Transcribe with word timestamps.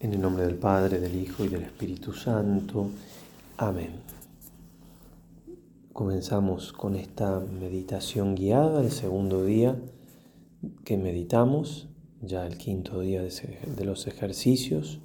En 0.00 0.14
el 0.14 0.20
nombre 0.20 0.46
del 0.46 0.54
Padre, 0.54 1.00
del 1.00 1.16
Hijo 1.16 1.44
y 1.44 1.48
del 1.48 1.64
Espíritu 1.64 2.12
Santo. 2.12 2.88
Amén. 3.56 3.90
Comenzamos 5.92 6.72
con 6.72 6.94
esta 6.94 7.40
meditación 7.40 8.36
guiada, 8.36 8.80
el 8.80 8.92
segundo 8.92 9.44
día 9.44 9.76
que 10.84 10.96
meditamos, 10.96 11.88
ya 12.22 12.46
el 12.46 12.58
quinto 12.58 13.00
día 13.00 13.22
de 13.22 13.84
los 13.84 14.06
ejercicios. 14.06 15.00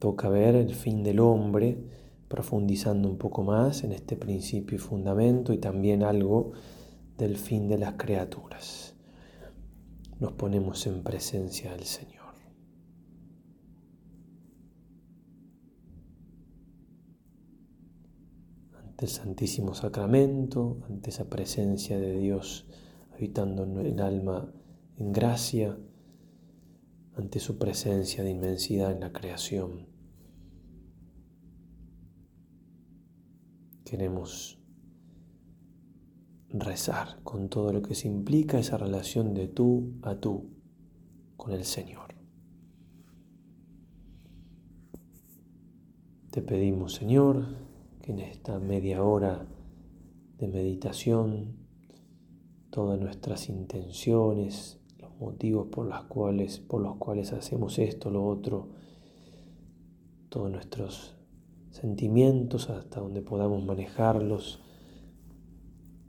Toca 0.00 0.28
ver 0.28 0.56
el 0.56 0.74
fin 0.74 1.04
del 1.04 1.20
hombre, 1.20 1.78
profundizando 2.26 3.08
un 3.08 3.18
poco 3.18 3.44
más 3.44 3.84
en 3.84 3.92
este 3.92 4.16
principio 4.16 4.74
y 4.74 4.80
fundamento 4.80 5.52
y 5.52 5.58
también 5.58 6.02
algo 6.02 6.50
del 7.16 7.36
fin 7.36 7.68
de 7.68 7.78
las 7.78 7.92
criaturas. 7.92 8.94
Nos 10.18 10.32
ponemos 10.32 10.88
en 10.88 11.04
presencia 11.04 11.70
del 11.70 11.84
Señor. 11.84 12.09
El 19.00 19.08
Santísimo 19.08 19.74
Sacramento, 19.74 20.78
ante 20.88 21.08
esa 21.08 21.30
presencia 21.30 21.98
de 21.98 22.18
Dios 22.18 22.66
habitando 23.14 23.64
el 23.80 24.00
alma 24.00 24.52
en 24.98 25.12
gracia, 25.12 25.78
ante 27.14 27.40
su 27.40 27.58
presencia 27.58 28.22
de 28.22 28.30
inmensidad 28.30 28.92
en 28.92 29.00
la 29.00 29.12
creación. 29.12 29.88
Queremos 33.84 34.58
rezar 36.50 37.22
con 37.22 37.48
todo 37.48 37.72
lo 37.72 37.80
que 37.82 37.94
se 37.94 38.06
implica 38.06 38.58
esa 38.58 38.76
relación 38.76 39.32
de 39.34 39.48
tú 39.48 39.94
a 40.02 40.16
tú 40.16 40.50
con 41.36 41.52
el 41.52 41.64
Señor. 41.64 42.14
Te 46.30 46.42
pedimos, 46.42 46.94
Señor, 46.94 47.69
que 48.02 48.12
en 48.12 48.20
esta 48.20 48.58
media 48.58 49.02
hora 49.02 49.46
de 50.38 50.48
meditación 50.48 51.56
todas 52.70 52.98
nuestras 52.98 53.48
intenciones, 53.48 54.80
los 54.98 55.14
motivos 55.18 55.68
por, 55.68 55.86
las 55.86 56.04
cuales, 56.04 56.60
por 56.60 56.80
los 56.80 56.96
cuales 56.96 57.32
hacemos 57.32 57.78
esto, 57.78 58.10
lo 58.10 58.26
otro, 58.26 58.68
todos 60.28 60.50
nuestros 60.50 61.16
sentimientos 61.70 62.70
hasta 62.70 63.00
donde 63.00 63.22
podamos 63.22 63.64
manejarlos, 63.64 64.62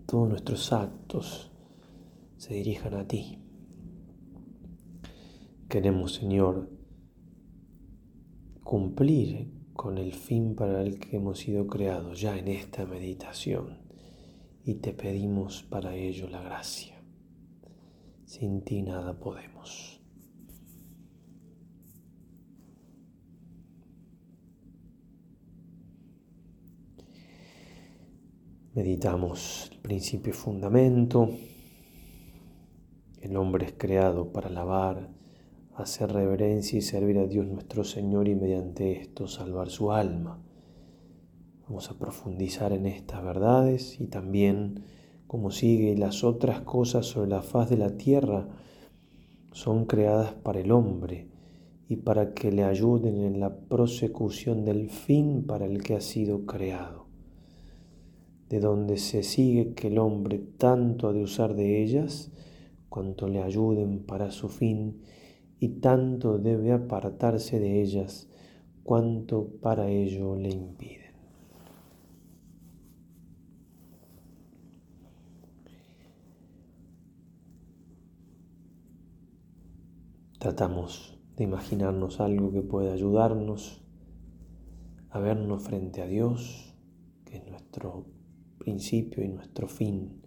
todos 0.06 0.30
nuestros 0.30 0.72
actos 0.72 1.52
se 2.38 2.54
dirijan 2.54 2.94
a 2.94 3.08
ti. 3.08 3.40
Queremos, 5.68 6.14
Señor, 6.14 6.70
cumplir 8.64 9.61
con 9.82 9.98
el 9.98 10.14
fin 10.14 10.54
para 10.54 10.84
el 10.84 11.00
que 11.00 11.18
hemos 11.18 11.40
sido 11.40 11.66
creados 11.66 12.22
ya 12.22 12.38
en 12.38 12.50
esta 12.50 12.86
meditación 12.86 13.80
y 14.64 14.76
te 14.76 14.94
pedimos 14.94 15.64
para 15.64 15.96
ello 15.96 16.30
la 16.30 16.40
gracia. 16.40 17.02
Sin 18.24 18.62
ti 18.62 18.84
nada 18.84 19.18
podemos. 19.18 20.00
Meditamos 28.76 29.72
el 29.72 29.80
principio 29.80 30.30
y 30.30 30.36
fundamento. 30.36 31.28
El 33.20 33.36
hombre 33.36 33.66
es 33.66 33.74
creado 33.76 34.32
para 34.32 34.50
alabar, 34.50 35.10
hacer 35.76 36.12
reverencia 36.12 36.78
y 36.78 36.82
servir 36.82 37.18
a 37.18 37.28
Dios 37.28 37.48
nuestro 37.48 37.84
Señor 37.84 38.28
y 38.28 38.36
mediante 38.36 38.92
esto 39.00 39.28
salvar 39.28 39.70
su 39.70 39.92
alma. 39.92 40.42
Vamos 41.68 41.90
a 41.90 41.98
profundizar 41.98 42.74
en 42.74 42.86
estas 42.86 43.24
verdades 43.24 44.00
y 44.00 44.08
también 44.08 44.84
como 45.28 45.52
sigue 45.52 45.96
las 45.96 46.24
otras 46.26 46.62
cosas 46.62 47.06
sobre 47.06 47.30
la 47.30 47.42
faz 47.42 47.70
de 47.70 47.78
la 47.78 47.96
tierra 47.96 48.50
son 49.54 49.86
creadas 49.86 50.34
para 50.34 50.60
el 50.60 50.72
hombre 50.72 51.30
y 51.88 51.98
para 51.98 52.34
que 52.34 52.52
le 52.52 52.64
ayuden 52.64 53.22
en 53.22 53.40
la 53.40 53.56
prosecución 53.56 54.66
del 54.66 54.90
fin 54.90 55.46
para 55.46 55.66
el 55.66 55.84
que 55.84 55.96
ha 55.96 56.02
sido 56.02 56.46
creado, 56.46 57.08
de 58.50 58.60
donde 58.60 58.98
se 58.98 59.24
sigue 59.24 59.74
que 59.74 59.88
el 59.88 60.00
hombre 60.00 60.40
tanto 60.58 61.08
ha 61.08 61.14
de 61.14 61.24
usar 61.24 61.56
de 61.56 61.82
ellas 61.82 62.32
cuanto 62.90 63.28
le 63.28 63.42
ayuden 63.42 64.04
para 64.04 64.32
su 64.32 64.50
fin 64.50 65.02
y 65.62 65.70
tanto 65.80 66.40
debe 66.40 66.72
apartarse 66.72 67.60
de 67.60 67.84
ellas 67.84 68.28
cuanto 68.84 69.48
para 69.62 69.90
ello 69.90 70.36
le 70.36 70.50
impiden. 70.50 71.14
Tratamos 80.40 81.20
de 81.36 81.44
imaginarnos 81.44 82.20
algo 82.20 82.52
que 82.52 82.64
pueda 82.64 82.94
ayudarnos 82.94 83.84
a 85.12 85.20
vernos 85.20 85.62
frente 85.62 86.02
a 86.02 86.08
Dios, 86.08 86.76
que 87.24 87.38
es 87.38 87.46
nuestro 87.46 88.08
principio 88.58 89.24
y 89.24 89.28
nuestro 89.28 89.68
fin. 89.68 90.24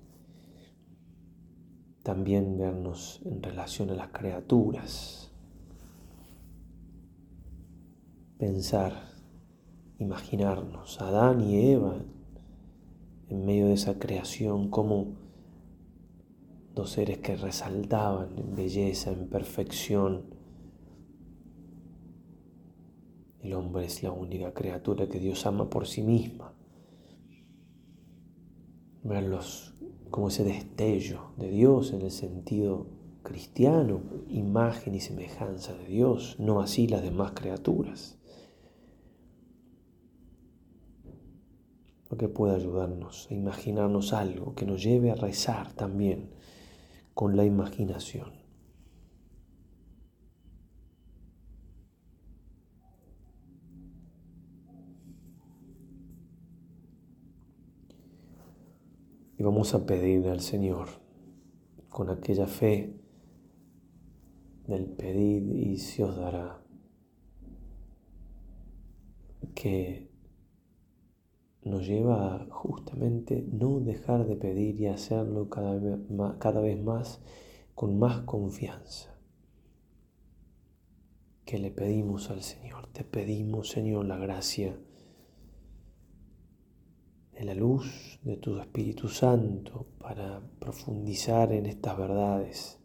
También 2.04 2.58
vernos 2.58 3.22
en 3.24 3.42
relación 3.42 3.88
a 3.88 3.94
las 3.94 4.08
criaturas, 4.08 5.32
pensar, 8.36 8.92
imaginarnos 9.98 11.00
Adán 11.00 11.40
y 11.40 11.72
Eva 11.72 11.96
en 13.30 13.46
medio 13.46 13.68
de 13.68 13.72
esa 13.72 13.98
creación 13.98 14.68
como 14.68 15.14
dos 16.74 16.90
seres 16.90 17.18
que 17.20 17.36
resaltaban 17.36 18.38
en 18.38 18.54
belleza, 18.54 19.10
en 19.10 19.26
perfección. 19.28 20.26
El 23.40 23.54
hombre 23.54 23.86
es 23.86 24.02
la 24.02 24.12
única 24.12 24.52
criatura 24.52 25.08
que 25.08 25.20
Dios 25.20 25.46
ama 25.46 25.70
por 25.70 25.86
sí 25.86 26.02
misma. 26.02 26.52
Verlos 29.02 29.73
como 30.14 30.28
ese 30.28 30.44
destello 30.44 31.32
de 31.36 31.50
Dios 31.50 31.92
en 31.92 32.02
el 32.02 32.12
sentido 32.12 32.86
cristiano, 33.24 34.00
imagen 34.28 34.94
y 34.94 35.00
semejanza 35.00 35.74
de 35.74 35.86
Dios, 35.86 36.36
no 36.38 36.60
así 36.60 36.86
las 36.86 37.02
demás 37.02 37.32
criaturas. 37.32 38.16
que 42.16 42.28
pueda 42.28 42.54
ayudarnos 42.54 43.26
a 43.28 43.34
imaginarnos 43.34 44.12
algo 44.12 44.54
que 44.54 44.66
nos 44.66 44.84
lleve 44.84 45.10
a 45.10 45.16
rezar 45.16 45.72
también 45.72 46.30
con 47.12 47.36
la 47.36 47.44
imaginación. 47.44 48.43
Vamos 59.44 59.74
a 59.74 59.84
pedirle 59.84 60.30
al 60.30 60.40
Señor 60.40 60.88
con 61.90 62.08
aquella 62.08 62.46
fe 62.46 62.98
del 64.66 64.86
pedir 64.86 65.54
y 65.54 65.76
se 65.76 66.02
os 66.02 66.16
dará 66.16 66.64
que 69.54 70.10
nos 71.62 71.86
lleva 71.86 72.36
a 72.36 72.46
justamente 72.46 73.46
no 73.52 73.80
dejar 73.80 74.26
de 74.26 74.36
pedir 74.36 74.80
y 74.80 74.86
hacerlo 74.86 75.50
cada 75.50 75.74
vez 75.74 75.98
cada 76.38 76.62
vez 76.62 76.82
más 76.82 77.20
con 77.74 77.98
más 77.98 78.20
confianza. 78.20 79.14
Que 81.44 81.58
le 81.58 81.70
pedimos 81.70 82.30
al 82.30 82.40
Señor, 82.40 82.86
te 82.94 83.04
pedimos 83.04 83.68
Señor 83.68 84.06
la 84.06 84.16
gracia 84.16 84.78
de 87.44 87.54
la 87.54 87.60
luz 87.60 88.18
de 88.22 88.36
tu 88.36 88.58
Espíritu 88.58 89.08
Santo 89.08 89.86
para 89.98 90.40
profundizar 90.58 91.52
en 91.52 91.66
estas 91.66 91.98
verdades, 91.98 92.78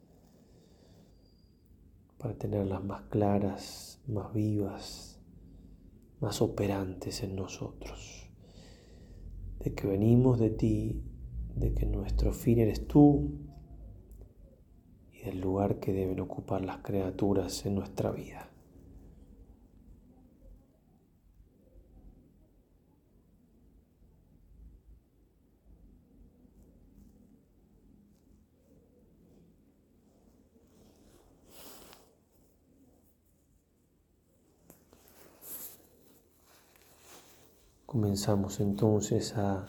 para 2.17 2.33
tenerlas 2.33 2.83
más 2.83 3.03
claras, 3.03 4.01
más 4.07 4.33
vivas, 4.33 5.21
más 6.19 6.41
operantes 6.41 7.23
en 7.23 7.35
nosotros 7.35 8.29
de 9.59 9.73
que 9.73 9.87
venimos 9.87 10.39
de 10.39 10.49
ti, 10.49 11.03
de 11.55 11.73
que 11.73 11.85
nuestro 11.85 12.31
fin 12.33 12.59
eres 12.59 12.87
tú 12.87 13.31
y 15.11 15.19
del 15.21 15.41
lugar 15.41 15.79
que 15.79 15.91
deben 15.93 16.19
ocupar 16.19 16.63
las 16.63 16.77
criaturas 16.79 17.65
en 17.65 17.75
nuestra 17.75 18.11
vida. 18.11 18.49
Comenzamos 38.09 38.59
entonces 38.59 39.37
a 39.37 39.67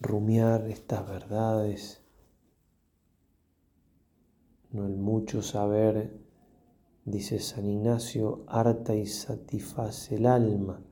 rumiar 0.00 0.68
estas 0.68 1.08
verdades. 1.08 2.02
No 4.70 4.84
el 4.84 4.98
mucho 4.98 5.40
saber, 5.40 6.12
dice 7.06 7.38
San 7.38 7.64
Ignacio, 7.70 8.44
harta 8.46 8.94
y 8.94 9.06
satisface 9.06 10.16
el 10.16 10.26
alma, 10.26 10.82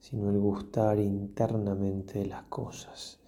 sino 0.00 0.28
el 0.28 0.38
gustar 0.38 0.98
internamente 0.98 2.18
de 2.18 2.26
las 2.26 2.42
cosas. 2.42 3.20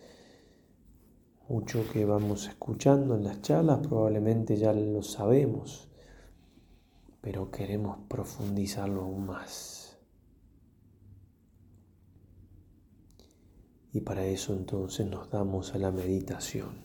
Mucho 1.49 1.89
que 1.91 2.05
vamos 2.05 2.49
escuchando 2.49 3.15
en 3.15 3.25
las 3.25 3.41
charlas 3.41 3.79
probablemente 3.79 4.59
ya 4.59 4.75
lo 4.75 5.03
sabemos, 5.03 5.89
pero 7.23 7.51
queremos 7.51 7.97
profundizarlo 8.09 9.05
aún 9.05 9.25
más. 9.25 9.86
Y 13.97 14.03
para 14.03 14.27
eso 14.27 14.53
entonces 14.53 15.07
nos 15.07 15.31
damos 15.31 15.75
a 15.75 15.79
la 15.79 15.91
meditación. 15.91 16.85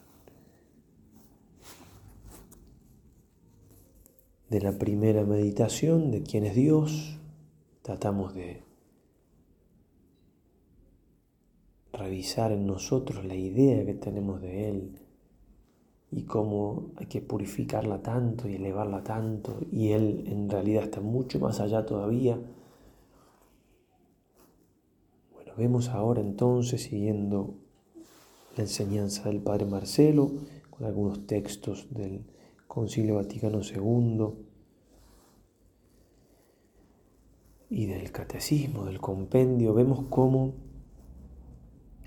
De 4.50 4.62
la 4.62 4.78
primera 4.78 5.26
meditación 5.26 6.10
de 6.10 6.24
quién 6.24 6.46
es 6.46 6.56
Dios, 6.56 7.20
tratamos 7.82 8.34
de 8.34 8.64
revisar 11.92 12.54
en 12.54 12.66
nosotros 12.66 13.26
la 13.26 13.36
idea 13.36 13.86
que 13.86 13.96
tenemos 13.96 14.42
de 14.42 14.70
Él 14.70 15.00
y 16.12 16.24
cómo 16.24 16.92
hay 16.96 17.08
que 17.08 17.20
purificarla 17.20 18.02
tanto 18.02 18.48
y 18.48 18.56
elevarla 18.56 19.04
tanto 19.04 19.60
y 19.70 19.90
Él 19.90 20.24
en 20.28 20.50
realidad 20.50 20.86
está 20.86 21.02
mucho 21.02 21.42
más 21.42 21.60
allá 21.60 21.86
todavía. 21.86 22.40
Bueno, 25.52 25.70
vemos 25.70 25.90
ahora 25.90 26.22
entonces, 26.22 26.84
siguiendo 26.84 27.56
la 28.56 28.64
enseñanza 28.64 29.30
del 29.30 29.42
Padre 29.42 29.66
Marcelo, 29.66 30.32
con 30.70 30.86
algunos 30.86 31.26
textos 31.26 31.88
del 31.92 32.26
Concilio 32.68 33.16
Vaticano 33.16 33.62
II 33.62 34.28
y 37.70 37.86
del 37.86 38.12
Catecismo, 38.12 38.86
del 38.86 39.00
Compendio, 39.00 39.74
vemos 39.74 40.06
cómo 40.10 40.54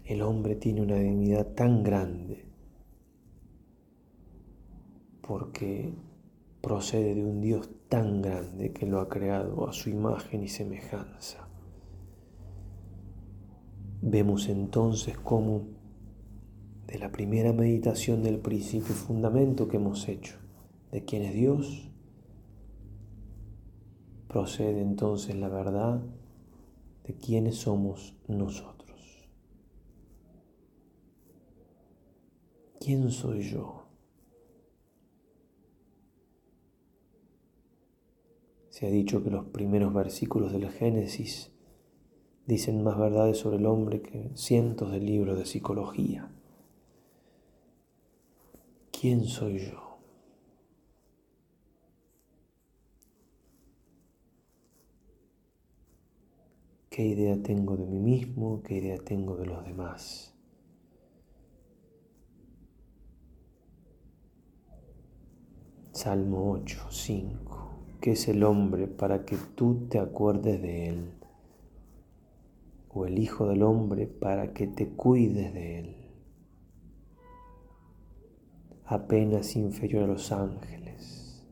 el 0.05 0.23
hombre 0.23 0.57
tiene 0.57 0.83
una 0.83 0.97
dignidad 0.97 1.55
tan 1.55 1.83
grande 1.83 2.45
porque 5.27 5.95
procede 6.61 7.15
de 7.15 7.25
un 7.25 7.41
Dios 7.41 7.71
tan 7.89 8.21
grande 8.21 8.73
que 8.73 8.87
lo 8.87 9.01
ha 9.01 9.09
creado 9.09 9.67
a 9.67 9.73
su 9.73 9.89
imagen 9.89 10.43
y 10.43 10.49
semejanza. 10.49 11.44
Vemos 14.07 14.51
entonces 14.51 15.17
cómo 15.17 15.63
de 16.87 16.99
la 16.99 17.11
primera 17.11 17.55
meditación 17.55 18.23
del 18.23 18.39
principio 18.39 18.91
y 18.91 18.99
fundamento 18.99 19.67
que 19.67 19.79
hemos 19.79 20.07
hecho 20.09 20.37
de 20.93 21.07
quién 21.07 21.23
es 21.23 21.33
Dios, 21.33 21.91
procede 24.29 24.83
entonces 24.83 25.35
la 25.37 25.49
verdad 25.49 26.03
de 27.05 27.15
quiénes 27.15 27.57
somos 27.57 28.15
nosotros. 28.29 29.27
¿Quién 32.79 33.11
soy 33.11 33.41
yo? 33.41 33.87
Se 38.69 38.87
ha 38.87 38.91
dicho 38.91 39.25
que 39.25 39.31
los 39.31 39.47
primeros 39.47 39.95
versículos 39.95 40.53
del 40.53 40.69
Génesis 40.69 41.54
dicen 42.47 42.83
más 42.83 42.99
verdades 42.99 43.39
sobre 43.39 43.57
el 43.57 43.67
hombre 43.67 44.03
que 44.03 44.31
cientos 44.35 44.93
de 44.93 45.01
libros 45.01 45.39
de 45.39 45.47
psicología. 45.47 46.31
¿Quién 48.91 49.25
soy 49.25 49.59
yo? 49.59 49.99
¿Qué 56.91 57.05
idea 57.05 57.37
tengo 57.43 57.77
de 57.77 57.87
mí 57.87 57.99
mismo? 57.99 58.63
¿Qué 58.63 58.77
idea 58.77 58.99
tengo 58.99 59.37
de 59.37 59.47
los 59.47 59.65
demás? 59.65 60.33
Salmo 65.91 66.53
8, 66.53 66.87
5. 66.91 67.71
¿Qué 68.01 68.13
es 68.13 68.29
el 68.29 68.45
hombre 68.45 68.87
para 68.87 69.25
que 69.25 69.37
tú 69.57 69.89
te 69.89 69.99
acuerdes 69.99 70.63
de 70.63 70.89
él? 70.89 71.24
O 72.95 73.07
el 73.07 73.19
Hijo 73.19 73.49
del 73.49 73.63
Hombre 73.63 74.07
para 74.07 74.53
que 74.53 74.69
te 74.69 74.89
cuides 74.89 75.53
de 75.53 75.81
él. 75.81 75.97
Apenas 78.87 79.57
inferior 79.57 80.05
a 80.05 80.07
los 80.07 80.31
ángeles, 80.31 81.45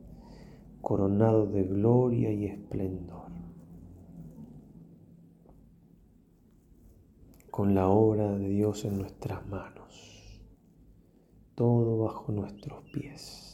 coronado 0.81 1.45
de 1.45 1.63
gloria 1.63 2.31
y 2.31 2.45
esplendor. 2.45 3.31
Con 7.51 7.75
la 7.75 7.87
obra 7.89 8.31
de 8.37 8.47
Dios 8.47 8.85
en 8.85 8.97
nuestras 8.97 9.45
manos, 9.47 10.41
todo 11.55 11.97
bajo 11.97 12.31
nuestros 12.31 12.83
pies. 12.91 13.52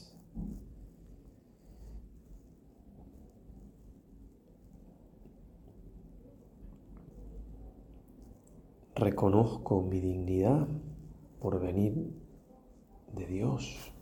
Reconozco 9.00 9.82
mi 9.82 10.00
dignidad 10.00 10.68
por 11.40 11.60
venir 11.60 12.14
de 13.14 13.26
Dios. 13.26 13.94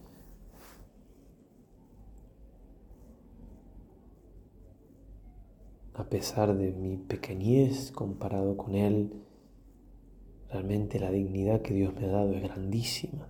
A 5.94 6.04
pesar 6.10 6.56
de 6.56 6.72
mi 6.74 6.98
pequeñez 6.98 7.92
comparado 7.92 8.56
con 8.58 8.76
Él, 8.76 9.24
realmente 10.50 11.00
la 11.00 11.12
dignidad 11.12 11.62
que 11.62 11.74
Dios 11.74 11.94
me 11.96 12.06
ha 12.06 12.10
dado 12.10 12.34
es 12.34 12.44
grandísima. 12.44 13.30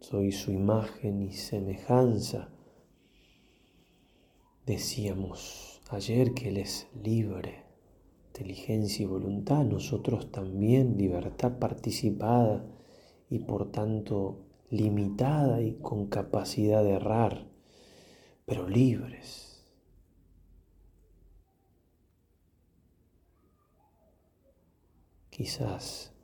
Soy 0.00 0.32
su 0.32 0.52
imagen 0.52 1.22
y 1.22 1.32
semejanza. 1.32 2.52
Decíamos 4.66 5.82
ayer 5.90 6.34
que 6.34 6.48
Él 6.48 6.58
es 6.58 6.88
libre 6.94 7.71
inteligencia 8.32 9.02
y 9.02 9.06
voluntad, 9.06 9.62
nosotros 9.62 10.32
también 10.32 10.96
libertad 10.96 11.58
participada 11.58 12.64
y 13.28 13.40
por 13.40 13.70
tanto 13.70 14.46
limitada 14.70 15.60
y 15.60 15.74
con 15.74 16.06
capacidad 16.06 16.82
de 16.82 16.92
errar, 16.92 17.46
pero 18.46 18.66
libres. 18.66 19.66
Quizás 25.28 26.14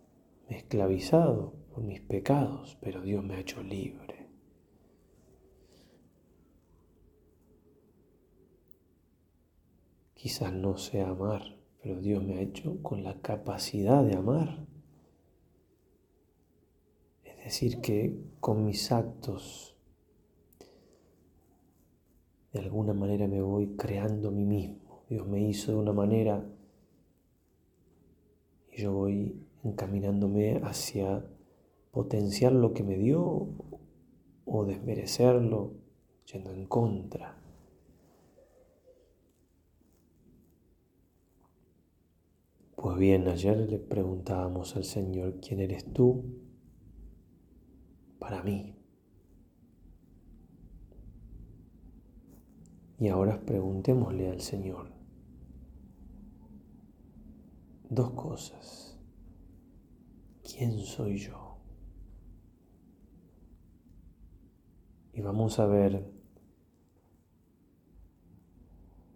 me 0.48 0.56
he 0.56 0.58
esclavizado 0.60 1.52
por 1.74 1.84
mis 1.84 2.00
pecados, 2.00 2.78
pero 2.80 3.02
Dios 3.02 3.22
me 3.22 3.34
ha 3.34 3.40
hecho 3.40 3.62
libre. 3.62 4.30
Quizás 10.14 10.54
no 10.54 10.78
sé 10.78 11.02
amar, 11.02 11.57
pero 11.82 12.00
Dios 12.00 12.22
me 12.22 12.38
ha 12.38 12.40
hecho 12.40 12.82
con 12.82 13.04
la 13.04 13.20
capacidad 13.20 14.04
de 14.04 14.16
amar. 14.16 14.66
Es 17.24 17.44
decir, 17.44 17.80
que 17.80 18.18
con 18.40 18.64
mis 18.64 18.90
actos 18.92 19.76
de 22.52 22.60
alguna 22.60 22.94
manera 22.94 23.26
me 23.26 23.40
voy 23.40 23.76
creando 23.76 24.28
a 24.28 24.32
mí 24.32 24.44
mismo. 24.44 25.04
Dios 25.08 25.26
me 25.26 25.40
hizo 25.40 25.72
de 25.72 25.78
una 25.78 25.92
manera 25.92 26.44
y 28.72 28.82
yo 28.82 28.92
voy 28.92 29.46
encaminándome 29.64 30.60
hacia 30.64 31.24
potenciar 31.90 32.52
lo 32.52 32.72
que 32.74 32.82
me 32.82 32.96
dio 32.96 33.48
o 34.44 34.64
desmerecerlo 34.64 35.72
yendo 36.32 36.52
en 36.52 36.66
contra. 36.66 37.37
Pues 42.80 42.96
bien, 42.96 43.26
ayer 43.26 43.56
le 43.56 43.80
preguntábamos 43.80 44.76
al 44.76 44.84
Señor, 44.84 45.40
¿quién 45.40 45.58
eres 45.58 45.92
tú 45.92 46.22
para 48.20 48.40
mí? 48.44 48.76
Y 53.00 53.08
ahora 53.08 53.40
preguntémosle 53.44 54.30
al 54.30 54.40
Señor 54.40 54.92
dos 57.90 58.12
cosas. 58.12 58.96
¿Quién 60.44 60.78
soy 60.78 61.18
yo? 61.18 61.58
Y 65.12 65.20
vamos 65.20 65.58
a 65.58 65.66
ver 65.66 66.08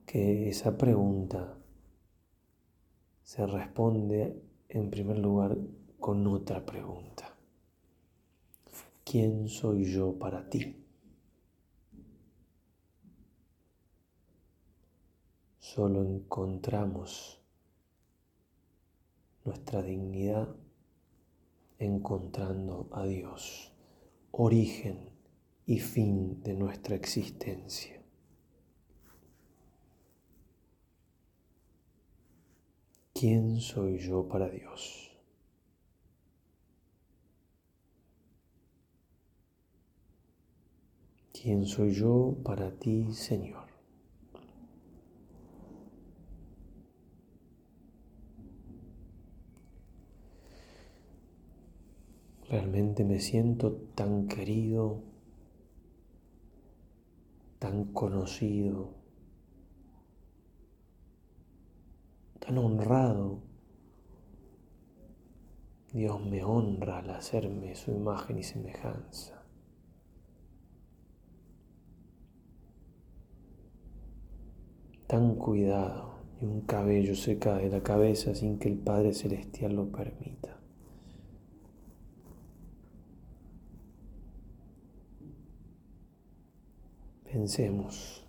que 0.04 0.48
esa 0.48 0.76
pregunta 0.76 1.61
se 3.22 3.46
responde 3.46 4.42
en 4.68 4.90
primer 4.90 5.18
lugar 5.18 5.56
con 5.98 6.26
otra 6.26 6.64
pregunta. 6.64 7.36
¿Quién 9.04 9.48
soy 9.48 9.84
yo 9.84 10.18
para 10.18 10.48
ti? 10.48 10.76
Solo 15.58 16.02
encontramos 16.02 17.40
nuestra 19.44 19.82
dignidad 19.82 20.54
encontrando 21.78 22.88
a 22.92 23.04
Dios, 23.04 23.72
origen 24.30 25.10
y 25.66 25.78
fin 25.78 26.42
de 26.42 26.54
nuestra 26.54 26.94
existencia. 26.94 28.01
¿Quién 33.22 33.60
soy 33.60 33.98
yo 33.98 34.26
para 34.26 34.48
Dios? 34.48 35.12
¿Quién 41.32 41.64
soy 41.64 41.92
yo 41.92 42.34
para 42.42 42.72
ti, 42.72 43.14
Señor? 43.14 43.68
Realmente 52.50 53.04
me 53.04 53.20
siento 53.20 53.76
tan 53.94 54.26
querido, 54.26 55.00
tan 57.60 57.84
conocido, 57.92 59.01
tan 62.44 62.58
honrado. 62.58 63.40
Dios 65.92 66.20
me 66.24 66.42
honra 66.42 66.98
al 66.98 67.10
hacerme 67.10 67.74
su 67.74 67.90
imagen 67.90 68.38
y 68.38 68.42
semejanza. 68.42 69.44
Tan 75.06 75.34
cuidado, 75.36 76.14
y 76.40 76.46
un 76.46 76.62
cabello 76.62 77.14
se 77.14 77.38
cae 77.38 77.64
de 77.64 77.76
la 77.76 77.82
cabeza 77.82 78.34
sin 78.34 78.58
que 78.58 78.68
el 78.68 78.78
Padre 78.78 79.12
Celestial 79.12 79.76
lo 79.76 79.92
permita. 79.92 80.58
Pensemos 87.24 88.26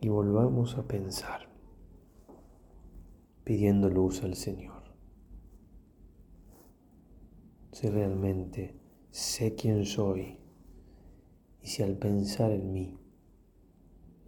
y 0.00 0.08
volvamos 0.08 0.76
a 0.76 0.82
pensar 0.86 1.49
pidiendo 3.50 3.88
luz 3.88 4.22
al 4.22 4.36
Señor. 4.36 4.80
Si 7.72 7.88
realmente 7.88 8.76
sé 9.10 9.56
quién 9.56 9.86
soy 9.86 10.38
y 11.60 11.66
si 11.66 11.82
al 11.82 11.96
pensar 11.96 12.52
en 12.52 12.72
mí 12.72 12.96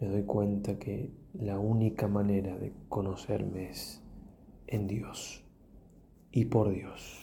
me 0.00 0.08
doy 0.08 0.24
cuenta 0.24 0.76
que 0.76 1.12
la 1.34 1.60
única 1.60 2.08
manera 2.08 2.58
de 2.58 2.72
conocerme 2.88 3.70
es 3.70 4.02
en 4.66 4.88
Dios 4.88 5.44
y 6.32 6.46
por 6.46 6.72
Dios. 6.74 7.21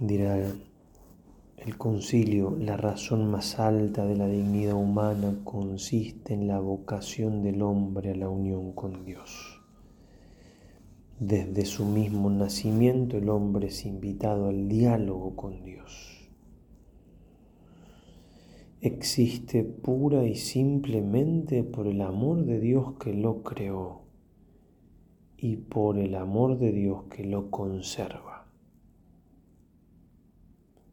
Dirá 0.00 0.38
el 0.38 1.76
concilio, 1.76 2.56
la 2.56 2.76
razón 2.76 3.28
más 3.30 3.58
alta 3.58 4.06
de 4.06 4.14
la 4.14 4.28
dignidad 4.28 4.74
humana 4.74 5.40
consiste 5.42 6.34
en 6.34 6.46
la 6.46 6.60
vocación 6.60 7.42
del 7.42 7.62
hombre 7.62 8.12
a 8.12 8.14
la 8.14 8.28
unión 8.28 8.72
con 8.72 9.04
Dios. 9.04 9.60
Desde 11.18 11.64
su 11.64 11.84
mismo 11.84 12.30
nacimiento 12.30 13.16
el 13.16 13.28
hombre 13.28 13.68
es 13.68 13.84
invitado 13.84 14.48
al 14.48 14.68
diálogo 14.68 15.34
con 15.34 15.64
Dios. 15.64 16.30
Existe 18.80 19.64
pura 19.64 20.24
y 20.24 20.36
simplemente 20.36 21.64
por 21.64 21.88
el 21.88 22.02
amor 22.02 22.44
de 22.44 22.60
Dios 22.60 22.94
que 23.00 23.12
lo 23.12 23.42
creó 23.42 24.02
y 25.36 25.56
por 25.56 25.98
el 25.98 26.14
amor 26.14 26.56
de 26.58 26.70
Dios 26.70 27.02
que 27.10 27.24
lo 27.24 27.50
conserva 27.50 28.27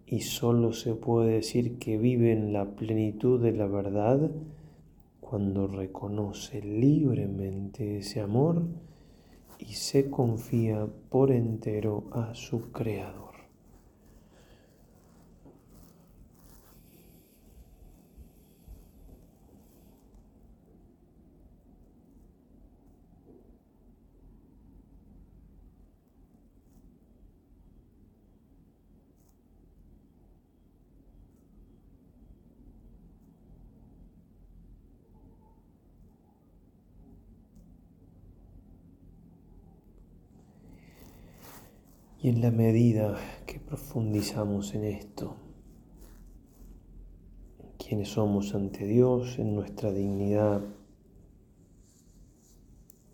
y 0.07 0.21
solo 0.21 0.73
se 0.73 0.93
puede 0.93 1.35
decir 1.35 1.77
que 1.79 1.97
vive 1.97 2.31
en 2.31 2.53
la 2.53 2.75
plenitud 2.75 3.41
de 3.41 3.51
la 3.51 3.65
verdad 3.65 4.31
cuando 5.19 5.67
reconoce 5.67 6.61
libremente 6.61 7.97
ese 7.97 8.21
amor 8.21 8.61
y 9.59 9.73
se 9.73 10.09
confía 10.09 10.87
por 11.09 11.31
entero 11.31 12.03
a 12.11 12.35
su 12.35 12.71
Creador. 12.71 13.24
Y 42.21 42.29
en 42.29 42.41
la 42.41 42.49
medida 42.49 43.17
que 43.45 43.59
profundizamos 43.59 44.73
en 44.73 44.85
esto, 44.85 45.35
en 47.59 47.69
quienes 47.77 48.09
somos 48.09 48.55
ante 48.55 48.85
Dios, 48.85 49.37
en 49.37 49.53
nuestra 49.53 49.91
dignidad, 49.91 50.61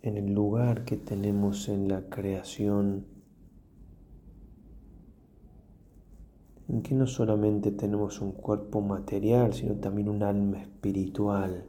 en 0.02 0.18
el 0.18 0.34
lugar 0.34 0.86
que 0.86 0.98
tenemos 0.98 1.68
en 1.68 1.88
la 1.88 2.10
creación, 2.10 3.06
en 6.68 6.82
que 6.82 6.96
no 6.96 7.06
solamente 7.06 7.72
tenemos 7.72 8.22
un 8.22 8.32
cuerpo 8.32 8.82
material, 8.82 9.54
sino 9.54 9.76
también 9.76 10.10
un 10.10 10.24
alma 10.24 10.62
espiritual, 10.62 11.66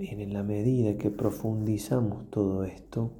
en 0.00 0.32
la 0.32 0.42
medida 0.42 0.96
que 0.96 1.10
profundizamos 1.10 2.28
todo 2.30 2.64
esto, 2.64 3.12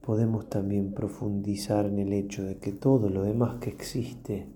podemos 0.00 0.48
también 0.48 0.94
profundizar 0.94 1.86
en 1.86 1.98
el 1.98 2.12
hecho 2.12 2.44
de 2.44 2.58
que 2.58 2.72
todo 2.72 3.10
lo 3.10 3.22
demás 3.22 3.56
que 3.60 3.70
existe, 3.70 4.48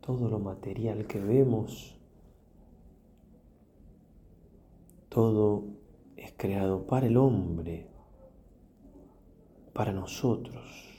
todo 0.00 0.28
lo 0.28 0.38
material 0.38 1.06
que 1.06 1.20
vemos, 1.20 1.96
todo 5.08 5.64
es 6.16 6.32
creado 6.36 6.86
para 6.86 7.06
el 7.06 7.16
hombre, 7.16 7.86
para 9.72 9.92
nosotros. 9.92 10.91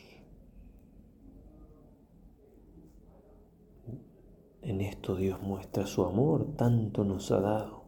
En 4.63 4.79
esto 4.79 5.15
Dios 5.17 5.41
muestra 5.41 5.85
su 5.85 6.05
amor, 6.05 6.55
tanto 6.55 7.03
nos 7.03 7.31
ha 7.31 7.41
dado. 7.41 7.83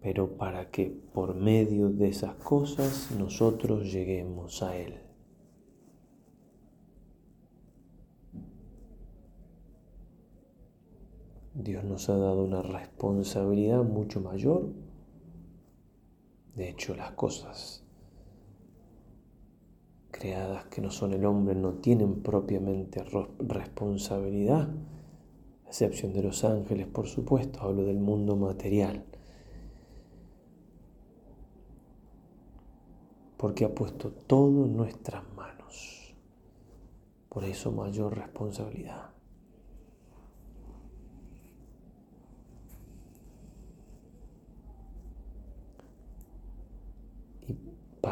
Pero 0.00 0.36
para 0.36 0.68
que 0.70 0.90
por 0.90 1.36
medio 1.36 1.90
de 1.90 2.08
esas 2.08 2.34
cosas 2.34 3.12
nosotros 3.16 3.92
lleguemos 3.92 4.60
a 4.64 4.76
Él. 4.76 4.98
Dios 11.54 11.84
nos 11.84 12.08
ha 12.08 12.16
dado 12.16 12.42
una 12.42 12.62
responsabilidad 12.62 13.84
mucho 13.84 14.20
mayor. 14.20 14.72
De 16.56 16.68
hecho, 16.68 16.96
las 16.96 17.12
cosas 17.12 17.81
creadas 20.22 20.66
que 20.66 20.80
no 20.80 20.92
son 20.92 21.14
el 21.14 21.24
hombre 21.24 21.56
no 21.56 21.72
tienen 21.72 22.22
propiamente 22.22 23.04
responsabilidad, 23.40 24.68
a 24.68 25.66
excepción 25.66 26.12
de 26.12 26.22
los 26.22 26.44
ángeles, 26.44 26.86
por 26.86 27.08
supuesto, 27.08 27.60
hablo 27.60 27.82
del 27.82 27.98
mundo 27.98 28.36
material. 28.36 29.04
Porque 33.36 33.64
ha 33.64 33.74
puesto 33.74 34.12
todo 34.12 34.66
en 34.66 34.76
nuestras 34.76 35.24
manos. 35.34 36.14
Por 37.28 37.42
eso 37.42 37.72
mayor 37.72 38.16
responsabilidad. 38.16 39.10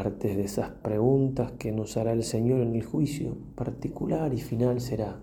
Partes 0.02 0.34
de 0.34 0.44
esas 0.44 0.70
preguntas 0.70 1.52
que 1.58 1.72
nos 1.72 1.98
hará 1.98 2.12
el 2.12 2.22
Señor 2.22 2.62
en 2.62 2.74
el 2.74 2.82
juicio 2.82 3.36
particular 3.54 4.32
y 4.32 4.40
final 4.40 4.80
será 4.80 5.20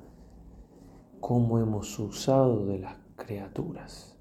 cómo 1.19 1.57
hemos 1.57 1.98
usado 1.98 2.63
de 2.67 2.77
las 2.77 2.96
criaturas. 3.15 4.15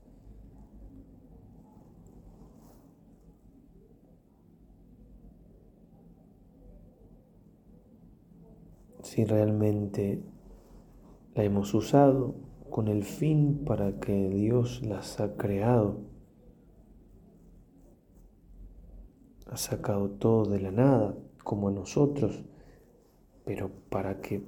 Si 9.02 9.26
realmente 9.26 10.22
la 11.34 11.44
hemos 11.44 11.74
usado 11.74 12.34
con 12.70 12.88
el 12.88 13.04
fin 13.04 13.62
para 13.66 14.00
que 14.00 14.30
Dios 14.30 14.80
las 14.86 15.20
ha 15.20 15.36
creado, 15.36 16.15
ha 19.46 19.56
sacado 19.56 20.10
todo 20.10 20.44
de 20.46 20.60
la 20.60 20.72
nada, 20.72 21.14
como 21.44 21.68
a 21.68 21.72
nosotros, 21.72 22.44
pero 23.44 23.70
para 23.88 24.20
que 24.20 24.42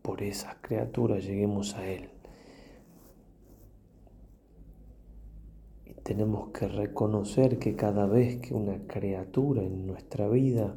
por 0.00 0.22
esas 0.22 0.56
criaturas 0.62 1.24
lleguemos 1.24 1.74
a 1.74 1.86
Él. 1.86 2.08
Y 5.84 5.92
tenemos 6.02 6.48
que 6.50 6.68
reconocer 6.68 7.58
que 7.58 7.76
cada 7.76 8.06
vez 8.06 8.38
que 8.38 8.54
una 8.54 8.86
criatura 8.86 9.62
en 9.62 9.86
nuestra 9.86 10.28
vida 10.28 10.74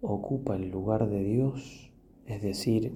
ocupa 0.00 0.56
el 0.56 0.70
lugar 0.70 1.08
de 1.08 1.22
Dios, 1.22 1.92
es 2.26 2.42
decir, 2.42 2.94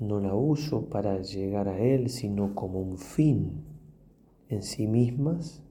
no 0.00 0.18
la 0.18 0.34
uso 0.34 0.86
para 0.88 1.20
llegar 1.22 1.68
a 1.68 1.78
Él, 1.78 2.08
sino 2.08 2.54
como 2.54 2.80
un 2.80 2.98
fin 2.98 3.69
en 4.50 4.62
sí 4.62 4.86
mismas, 4.88 5.62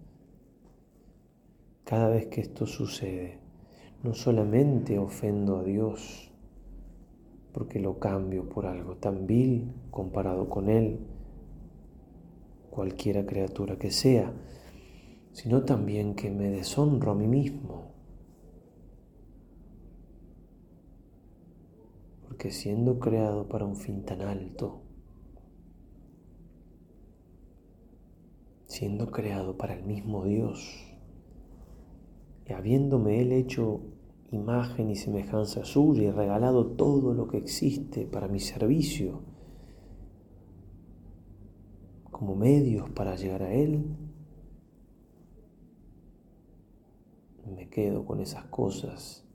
cada 1.83 2.07
vez 2.07 2.27
que 2.27 2.39
esto 2.39 2.65
sucede, 2.65 3.39
no 4.03 4.13
solamente 4.13 4.97
ofendo 4.97 5.57
a 5.57 5.63
Dios 5.63 6.31
porque 7.53 7.79
lo 7.79 7.99
cambio 7.99 8.47
por 8.47 8.65
algo 8.65 8.95
tan 8.95 9.27
vil 9.27 9.73
comparado 9.91 10.49
con 10.49 10.69
Él, 10.69 10.99
cualquiera 12.69 13.25
criatura 13.25 13.77
que 13.77 13.91
sea, 13.91 14.31
sino 15.33 15.63
también 15.63 16.15
que 16.15 16.31
me 16.31 16.49
deshonro 16.49 17.11
a 17.11 17.15
mí 17.15 17.27
mismo. 17.27 17.91
Porque 22.27 22.51
siendo 22.51 22.99
creado 22.99 23.49
para 23.49 23.65
un 23.65 23.75
fin 23.75 24.05
tan 24.05 24.21
alto, 24.21 24.83
siendo 28.69 29.09
creado 29.09 29.57
para 29.57 29.73
el 29.73 29.83
mismo 29.83 30.25
Dios, 30.25 30.85
y 32.47 32.53
habiéndome 32.53 33.19
Él 33.19 33.31
hecho 33.31 33.81
imagen 34.31 34.91
y 34.91 34.95
semejanza 34.95 35.65
suya 35.65 36.03
y 36.03 36.11
regalado 36.11 36.67
todo 36.67 37.15
lo 37.15 37.27
que 37.27 37.37
existe 37.37 38.05
para 38.05 38.27
mi 38.27 38.39
servicio, 38.39 39.23
como 42.11 42.35
medios 42.35 42.91
para 42.91 43.15
llegar 43.15 43.41
a 43.41 43.51
Él, 43.51 43.97
me 47.47 47.69
quedo 47.69 48.05
con 48.05 48.19
esas 48.19 48.45
cosas 48.45 49.25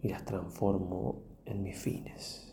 y 0.00 0.08
las 0.08 0.24
transformo 0.24 1.20
en 1.44 1.62
mis 1.62 1.76
fines. 1.76 2.47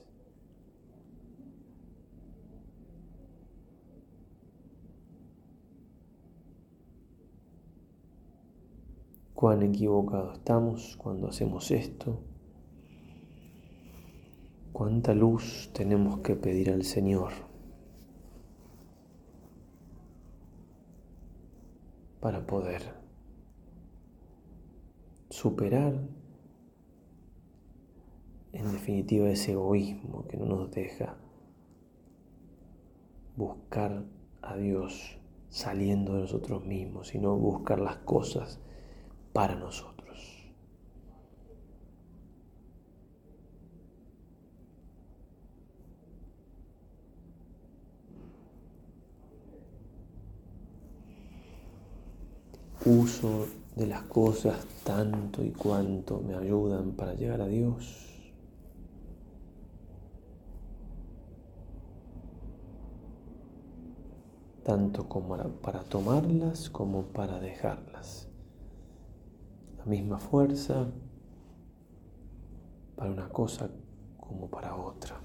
Cuán 9.35 9.63
equivocados 9.63 10.37
estamos 10.37 10.95
cuando 10.95 11.27
hacemos 11.27 11.69
esto, 11.69 12.21
cuánta 14.71 15.13
luz 15.13 15.69
tenemos 15.73 16.19
que 16.19 16.35
pedir 16.35 16.71
al 16.71 16.83
Señor 16.83 17.33
para 22.21 22.47
poder 22.47 22.81
superar 25.29 25.99
en 28.53 28.71
definitiva 28.71 29.27
ese 29.27 29.51
egoísmo 29.51 30.25
que 30.27 30.37
no 30.37 30.45
nos 30.45 30.71
deja 30.71 31.17
buscar 33.35 34.05
a 34.41 34.55
Dios 34.55 35.17
saliendo 35.49 36.13
de 36.13 36.21
nosotros 36.21 36.65
mismos, 36.65 37.09
sino 37.09 37.35
buscar 37.35 37.81
las 37.81 37.97
cosas 37.97 38.61
para 39.35 39.53
nosotros. 39.53 40.17
Uso 52.85 53.47
de 53.75 53.87
las 53.87 54.03
cosas 54.03 54.65
tanto 54.85 55.43
y 55.43 55.49
cuanto 55.49 56.21
me 56.21 56.35
ayudan 56.35 56.93
para 56.93 57.13
llegar 57.13 57.41
a 57.41 57.47
Dios. 57.47 58.01
tanto 64.63 65.07
como 65.07 65.37
para 65.61 65.81
tomarlas 65.81 66.71
como 66.71 67.03
para 67.03 67.39
dejarlas 67.39 68.27
misma 69.85 70.17
fuerza 70.17 70.87
para 72.95 73.11
una 73.11 73.29
cosa 73.29 73.69
como 74.17 74.49
para 74.49 74.75
otra. 74.75 75.19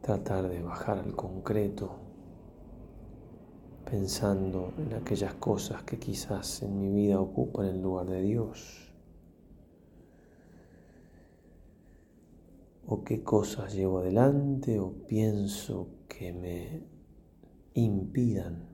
Tratar 0.00 0.48
de 0.48 0.62
bajar 0.62 0.98
al 0.98 1.14
concreto 1.14 1.90
pensando 3.84 4.72
en 4.78 4.94
aquellas 4.94 5.34
cosas 5.34 5.82
que 5.84 5.98
quizás 5.98 6.62
en 6.62 6.80
mi 6.80 6.90
vida 6.90 7.20
ocupan 7.20 7.66
el 7.66 7.82
lugar 7.82 8.06
de 8.06 8.22
Dios. 8.22 8.91
O 12.92 13.04
qué 13.04 13.22
cosas 13.22 13.72
llevo 13.74 14.00
adelante 14.00 14.78
o 14.78 14.92
pienso 15.08 15.88
que 16.08 16.30
me 16.30 16.82
impidan 17.72 18.68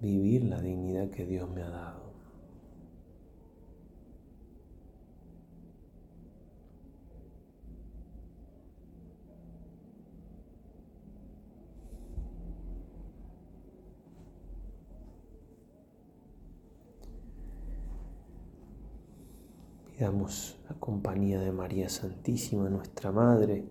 vivir 0.00 0.44
la 0.44 0.62
dignidad 0.62 1.10
que 1.10 1.26
Dios 1.26 1.50
me 1.50 1.62
ha 1.62 1.68
dado. 1.68 2.05
Damos 19.98 20.58
la 20.68 20.78
compañía 20.78 21.40
de 21.40 21.52
María 21.52 21.88
Santísima, 21.88 22.68
nuestra 22.68 23.12
Madre. 23.12 23.64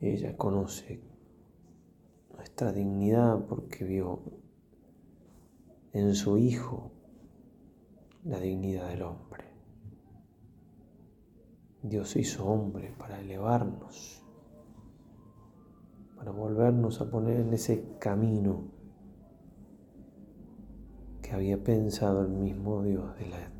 Ella 0.00 0.36
conoce 0.36 1.02
nuestra 2.34 2.72
dignidad 2.72 3.44
porque 3.46 3.84
vio 3.84 4.22
en 5.92 6.14
su 6.14 6.38
Hijo 6.38 6.92
la 8.24 8.40
dignidad 8.40 8.88
del 8.88 9.02
hombre. 9.02 9.44
Dios 11.82 12.16
hizo 12.16 12.46
hombre 12.46 12.94
para 12.98 13.20
elevarnos, 13.20 14.24
para 16.16 16.30
volvernos 16.30 17.00
a 17.00 17.10
poner 17.10 17.40
en 17.40 17.52
ese 17.52 17.96
camino 17.98 18.77
que 21.28 21.34
había 21.34 21.62
pensado 21.62 22.22
el 22.22 22.30
mismo 22.30 22.82
Dios 22.82 23.04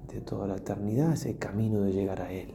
de, 0.09 0.21
toda 0.23 0.47
la 0.47 0.57
eternidad, 0.57 1.13
ese 1.13 1.37
camino 1.37 1.83
de 1.83 1.93
llegar 1.93 2.23
a 2.23 2.33
Él. 2.33 2.55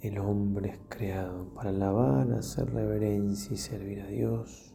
El 0.00 0.18
hombre 0.18 0.70
es 0.70 0.78
creado 0.88 1.52
para 1.52 1.70
alabar, 1.70 2.32
hacer 2.32 2.72
reverencia 2.72 3.52
y 3.52 3.58
servir 3.58 4.00
a 4.00 4.06
Dios. 4.06 4.74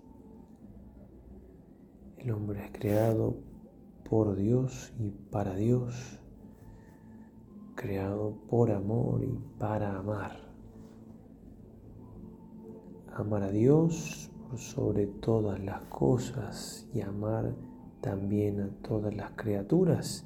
El 2.20 2.32
hombre 2.32 2.64
es 2.66 2.72
creado 2.72 3.38
por 4.08 4.36
Dios 4.36 4.94
y 5.00 5.10
para 5.10 5.56
Dios, 5.56 6.20
creado 7.74 8.38
por 8.48 8.72
amor 8.72 9.24
y 9.24 9.40
para 9.58 9.98
amar. 9.98 10.52
amar 13.14 13.44
a 13.44 13.52
Dios 13.52 14.31
sobre 14.58 15.08
todas 15.08 15.60
las 15.60 15.82
cosas 15.84 16.88
y 16.94 17.02
amar 17.02 17.56
también 18.02 18.60
a 18.62 18.70
todas 18.82 19.16
las 19.16 19.32
criaturas, 19.32 20.26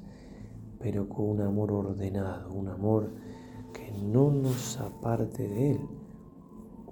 pero 0.78 1.08
con 1.08 1.30
un 1.30 1.40
amor 1.42 1.72
ordenado, 1.72 2.52
un 2.52 2.68
amor 2.68 3.10
que 3.72 3.92
no 3.92 4.30
nos 4.30 4.78
aparte 4.78 5.48
de 5.48 5.72
Él, 5.72 5.80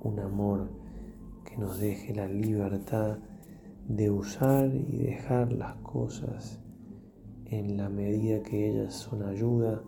un 0.03 0.20
amor 0.20 0.68
que 1.44 1.57
nos 1.57 1.79
deje 1.79 2.14
la 2.14 2.27
libertad 2.27 3.18
de 3.88 4.11
usar 4.11 4.66
y 4.75 4.99
dejar 4.99 5.53
las 5.53 5.77
cosas 5.77 6.61
en 7.47 7.77
la 7.77 7.88
medida 7.88 8.42
que 8.42 8.70
ellas 8.70 8.94
son 8.94 9.23
ayuda 9.23 9.83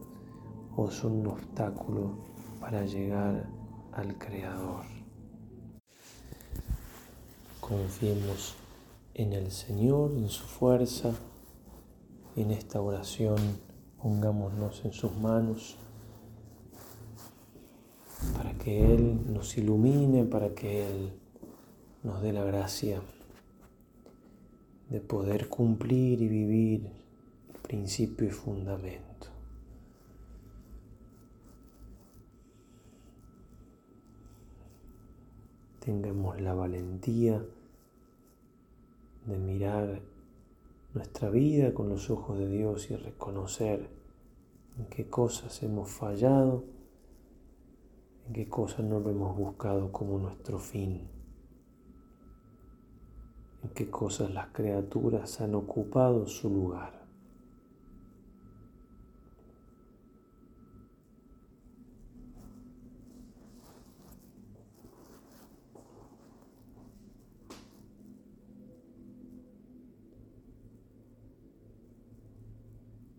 o 0.77 0.91
son 0.91 1.21
un 1.21 1.27
obstáculo 1.29 2.19
para 2.61 2.85
llegar 2.85 3.49
al 3.93 4.17
Creador. 4.19 4.96
Confiemos 7.67 8.55
en 9.15 9.33
el 9.33 9.51
Señor, 9.51 10.13
en 10.13 10.29
su 10.29 10.45
fuerza. 10.45 11.13
En 12.37 12.53
esta 12.53 12.81
oración 12.81 13.39
pongámonos 14.01 14.85
en 14.85 14.93
sus 14.93 15.13
manos 15.17 15.77
para 18.37 18.53
que 18.53 18.95
Él 18.95 19.33
nos 19.33 19.59
ilumine, 19.59 20.25
para 20.25 20.55
que 20.55 20.87
Él 20.87 21.11
nos 22.05 22.23
dé 22.23 22.33
la 22.33 22.45
gracia 22.45 23.03
de 24.89 25.01
poder 25.01 25.49
cumplir 25.49 26.23
y 26.23 26.29
vivir 26.29 26.89
principio 27.63 28.29
y 28.29 28.31
fundamento. 28.31 29.06
Tengamos 35.87 36.39
la 36.41 36.53
valentía 36.53 37.43
de 39.25 39.39
mirar 39.39 40.03
nuestra 40.93 41.31
vida 41.31 41.73
con 41.73 41.89
los 41.89 42.11
ojos 42.11 42.39
de 42.39 42.49
Dios 42.49 42.91
y 42.91 42.97
reconocer 42.97 43.89
en 44.77 44.87
qué 44.87 45.09
cosas 45.09 45.63
hemos 45.63 45.89
fallado, 45.89 46.65
en 48.27 48.35
qué 48.35 48.49
cosas 48.49 48.81
no 48.81 49.01
lo 49.01 49.11
hemos 49.11 49.35
buscado 49.35 49.91
como 49.91 50.19
nuestro 50.19 50.59
fin 50.59 51.09
en 53.67 53.71
qué 53.71 53.91
cosas 53.91 54.31
las 54.33 54.49
criaturas 54.49 55.41
han 55.41 55.55
ocupado 55.55 56.27
su 56.27 56.49
lugar. 56.49 56.96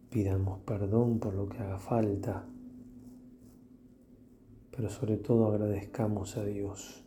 Pidamos 0.10 0.60
perdón 0.62 1.20
por 1.20 1.34
lo 1.34 1.50
que 1.50 1.58
haga 1.58 1.80
falta, 1.80 2.46
pero 4.72 4.90
sobre 4.90 5.18
todo 5.18 5.48
agradezcamos 5.48 6.38
a 6.38 6.46
Dios 6.46 7.04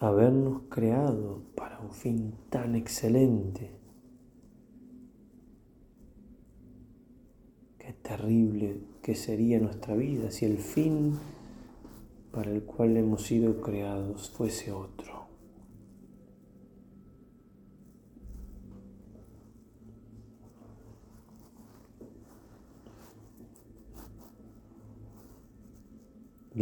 habernos 0.00 0.62
creado 0.70 1.42
para 1.54 1.78
un 1.78 1.92
fin 1.92 2.34
tan 2.48 2.74
excelente. 2.74 3.70
Qué 7.78 7.92
terrible 7.92 8.80
que 9.02 9.14
sería 9.14 9.60
nuestra 9.60 9.94
vida 9.94 10.30
si 10.30 10.46
el 10.46 10.56
fin 10.58 11.18
para 12.32 12.50
el 12.50 12.62
cual 12.62 12.96
hemos 12.96 13.22
sido 13.22 13.60
creados 13.60 14.30
fuese 14.30 14.72
otro. 14.72 15.19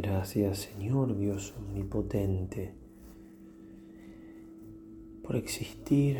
Gracias 0.00 0.58
Señor 0.58 1.18
Dios 1.18 1.56
Omnipotente 1.58 2.72
por 5.24 5.34
existir, 5.34 6.18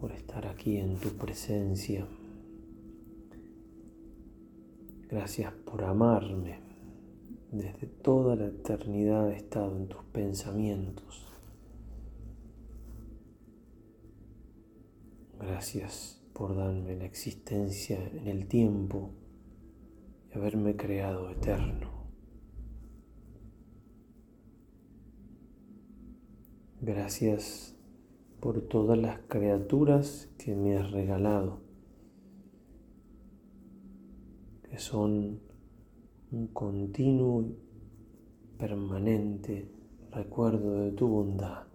por 0.00 0.10
estar 0.10 0.48
aquí 0.48 0.78
en 0.78 0.96
tu 0.96 1.10
presencia. 1.10 2.08
Gracias 5.08 5.52
por 5.52 5.84
amarme. 5.84 6.58
Desde 7.52 7.86
toda 7.86 8.34
la 8.34 8.46
eternidad 8.46 9.30
he 9.30 9.36
estado 9.36 9.76
en 9.76 9.86
tus 9.86 10.02
pensamientos. 10.06 11.24
Gracias 15.38 16.20
por 16.32 16.56
darme 16.56 16.96
la 16.96 17.04
existencia 17.04 18.04
en 18.12 18.26
el 18.26 18.48
tiempo 18.48 19.12
y 20.34 20.36
haberme 20.36 20.74
creado 20.74 21.30
eterno. 21.30 21.97
Gracias 26.88 27.76
por 28.40 28.62
todas 28.62 28.96
las 28.96 29.18
criaturas 29.28 30.30
que 30.38 30.56
me 30.56 30.78
has 30.78 30.90
regalado, 30.90 31.60
que 34.62 34.78
son 34.78 35.38
un 36.32 36.46
continuo 36.46 37.42
y 37.42 37.58
permanente 38.56 39.70
recuerdo 40.12 40.80
de 40.80 40.92
tu 40.92 41.08
bondad, 41.08 41.66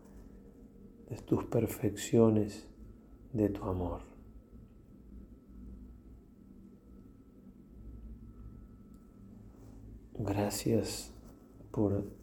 de 1.12 1.18
tus 1.18 1.44
perfecciones, 1.44 2.68
de 3.34 3.50
tu 3.50 3.66
amor. 3.66 4.02
Gracias 10.18 11.14
por 11.70 12.23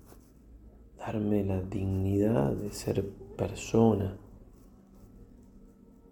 darme 1.01 1.43
la 1.45 1.63
dignidad 1.63 2.53
de 2.53 2.71
ser 2.73 3.09
persona 3.37 4.19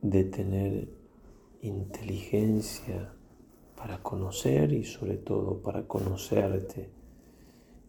de 0.00 0.24
tener 0.24 0.88
inteligencia 1.60 3.12
para 3.76 4.02
conocer 4.02 4.72
y 4.72 4.84
sobre 4.84 5.18
todo 5.18 5.60
para 5.60 5.86
conocerte 5.86 6.90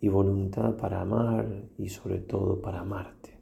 y 0.01 0.09
voluntad 0.09 0.75
para 0.75 1.01
amar 1.01 1.69
y 1.77 1.89
sobre 1.89 2.19
todo 2.19 2.61
para 2.61 2.81
amarte. 2.81 3.39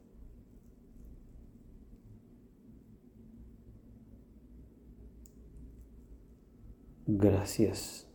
Gracias 7.06 8.06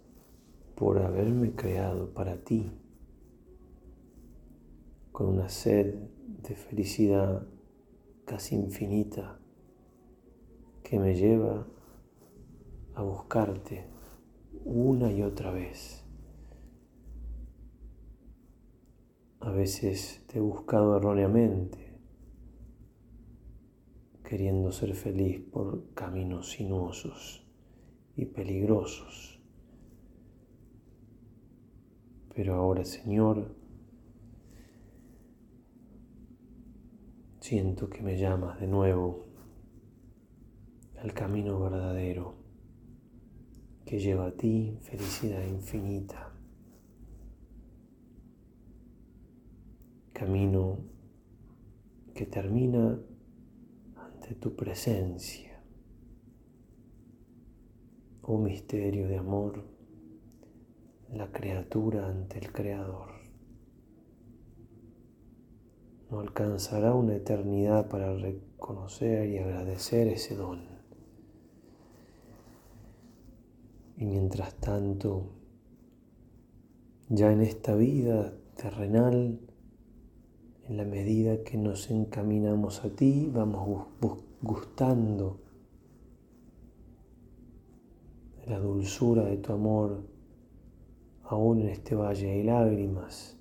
por 0.76 1.00
haberme 1.00 1.54
creado 1.54 2.14
para 2.14 2.38
ti 2.38 2.72
con 5.14 5.28
una 5.28 5.48
sed 5.48 5.94
de 6.42 6.56
felicidad 6.56 7.48
casi 8.26 8.56
infinita 8.56 9.40
que 10.84 10.98
me 11.00 11.14
lleva 11.14 11.68
a 12.96 13.04
buscarte 13.04 13.86
una 14.66 15.12
y 15.12 15.22
otra 15.22 15.52
vez. 15.52 16.04
A 19.40 19.52
veces 19.52 20.24
te 20.26 20.40
he 20.40 20.42
buscado 20.42 20.98
erróneamente, 20.98 22.00
queriendo 24.24 24.72
ser 24.72 24.96
feliz 24.96 25.42
por 25.42 25.94
caminos 25.94 26.50
sinuosos 26.50 27.46
y 28.16 28.26
peligrosos. 28.26 29.40
Pero 32.34 32.56
ahora, 32.56 32.84
Señor, 32.84 33.63
siento 37.44 37.90
que 37.90 38.02
me 38.02 38.18
llamas 38.18 38.58
de 38.62 38.68
nuevo 38.68 39.26
el 41.04 41.14
camino 41.14 41.60
verdadero 41.60 42.36
que 43.86 44.00
lleva 44.00 44.28
a 44.28 44.32
ti 44.32 44.78
felicidad 44.82 45.44
infinita. 45.44 46.32
Camino 50.14 50.80
que 52.16 52.26
termina 52.28 52.98
ante 53.98 54.36
tu 54.36 54.56
presencia. 54.56 55.62
Oh 58.22 58.38
misterio 58.38 59.10
de 59.10 59.18
amor, 59.18 59.66
la 61.12 61.30
criatura 61.30 62.08
ante 62.08 62.40
el 62.40 62.54
Creador. 62.54 63.13
No 66.14 66.20
alcanzará 66.20 66.94
una 66.94 67.16
eternidad 67.16 67.90
para 67.90 68.14
reconocer 68.16 69.30
y 69.30 69.40
agradecer 69.40 70.08
ese 70.08 70.36
don. 70.36 70.60
Y 73.98 74.06
mientras 74.06 74.54
tanto, 74.60 75.32
ya 77.10 77.32
en 77.32 77.42
esta 77.42 77.74
vida 77.76 78.32
terrenal, 78.56 79.40
En 80.70 80.78
la 80.78 80.86
medida 80.86 81.44
que 81.44 81.58
nos 81.58 81.90
encaminamos 81.90 82.86
a 82.86 82.90
ti, 82.90 83.30
vamos 83.34 83.88
gustando 84.42 85.42
de 88.38 88.52
la 88.52 88.60
dulzura 88.60 89.26
de 89.26 89.38
tu 89.38 89.52
amor, 89.52 90.08
aún 91.24 91.62
en 91.62 91.70
este 91.70 91.96
valle 91.96 92.28
de 92.28 92.44
lágrimas, 92.46 93.38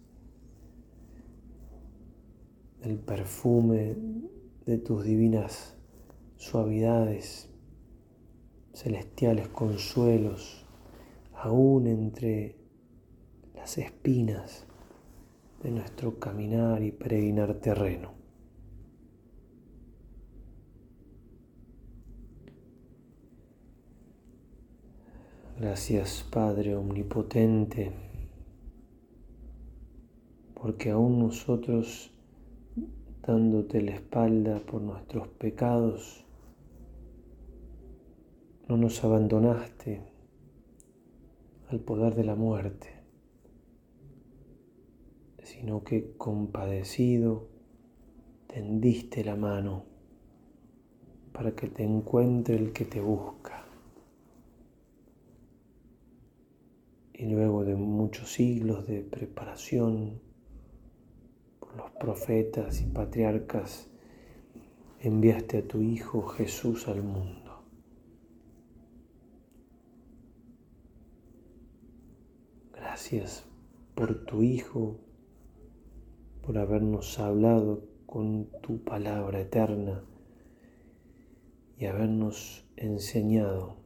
el 2.83 2.99
perfume 2.99 3.97
de 4.67 4.79
tus 4.79 5.05
divinas 5.05 5.77
suavidades, 6.37 7.49
celestiales 8.75 9.49
consuelos, 9.49 10.67
aún 11.35 11.87
entre 11.87 12.57
las 13.55 13.79
espinas 13.79 14.67
de 15.63 15.71
nuestro 15.71 16.19
caminar 16.19 16.83
y 16.83 16.91
peregrinar 16.91 17.55
terreno. 17.55 18.23
Gracias 25.59 26.27
Padre 26.29 26.75
Omnipotente, 26.75 27.93
porque 30.55 30.91
aún 30.91 31.21
nosotros, 31.21 32.12
dándote 33.27 33.81
la 33.81 33.93
espalda 33.93 34.59
por 34.61 34.83
nuestros 34.83 35.29
pecados, 35.29 36.25
no 38.69 38.77
nos 38.77 39.03
abandonaste 39.05 40.03
al 41.69 41.81
poder 41.81 42.15
de 42.15 42.25
la 42.25 42.35
muerte, 42.35 42.89
sino 45.43 45.85
que 45.85 46.17
compadecido 46.17 47.49
tendiste 48.49 49.25
la 49.25 49.37
mano 49.37 49.85
para 51.33 51.53
que 51.53 51.69
te 51.69 51.85
encuentre 51.85 52.57
el 52.57 52.73
que 52.73 52.85
te 52.85 53.01
busca. 53.01 53.65
Y 57.15 57.27
luego 57.27 57.65
de 57.65 57.77
muchos 57.77 58.33
siglos 58.33 58.87
de 58.87 59.03
preparación 59.03 60.32
los 61.77 61.91
profetas 61.93 62.81
y 62.81 62.87
patriarcas, 62.87 63.89
enviaste 65.01 65.59
a 65.59 65.69
tu 65.69 65.81
Hijo 65.83 66.23
Jesús 66.23 66.89
al 66.89 67.03
mundo 67.03 67.43
Gracias 72.93 73.47
por 73.95 74.27
tu 74.27 74.43
Hijo, 74.43 74.99
por 76.43 76.59
habernos 76.59 77.19
hablado 77.19 77.89
con 78.05 78.51
tu 78.61 78.85
palabra 78.85 79.41
eterna 79.41 80.05
y 81.79 81.87
habernos 81.87 82.67
enseñado 82.77 83.77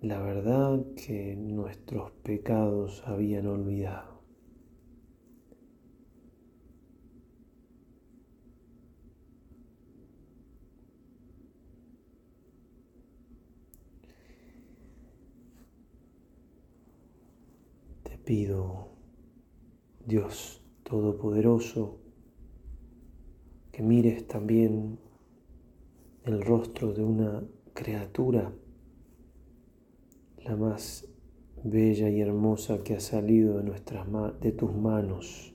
la 0.00 0.20
verdad 0.20 0.84
que 0.96 1.36
nuestros 1.36 2.10
pecados 2.24 3.04
habían 3.06 3.46
olvidado. 3.46 4.07
Pido, 18.28 18.88
Dios 20.04 20.60
Todopoderoso, 20.82 21.96
que 23.72 23.82
mires 23.82 24.26
también 24.26 24.98
el 26.24 26.42
rostro 26.42 26.92
de 26.92 27.02
una 27.02 27.42
criatura, 27.72 28.52
la 30.44 30.56
más 30.56 31.08
bella 31.64 32.10
y 32.10 32.20
hermosa 32.20 32.84
que 32.84 32.96
ha 32.96 33.00
salido 33.00 33.56
de, 33.56 33.64
nuestras 33.64 34.06
de 34.42 34.52
tus 34.52 34.74
manos, 34.74 35.54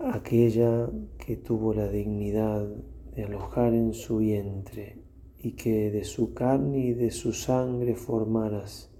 aquella 0.00 0.90
que 1.16 1.36
tuvo 1.36 1.74
la 1.74 1.86
dignidad 1.86 2.66
de 3.14 3.22
alojar 3.22 3.72
en 3.72 3.94
su 3.94 4.16
vientre 4.16 4.98
y 5.38 5.52
que 5.52 5.92
de 5.92 6.02
su 6.02 6.34
carne 6.34 6.86
y 6.86 6.92
de 6.92 7.12
su 7.12 7.32
sangre 7.32 7.94
formaras 7.94 8.91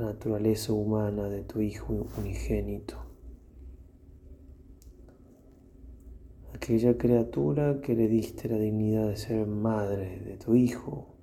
la 0.00 0.06
naturaleza 0.06 0.72
humana 0.72 1.28
de 1.28 1.42
tu 1.42 1.60
Hijo 1.60 2.06
unigénito. 2.18 2.96
Aquella 6.54 6.96
criatura 6.96 7.80
que 7.82 7.94
le 7.94 8.08
diste 8.08 8.48
la 8.48 8.56
dignidad 8.56 9.08
de 9.08 9.16
ser 9.16 9.46
madre 9.46 10.20
de 10.20 10.38
tu 10.38 10.54
Hijo, 10.54 11.16